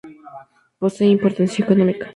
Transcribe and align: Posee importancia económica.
Posee 0.79 1.05
importancia 1.07 1.61
económica. 1.63 2.07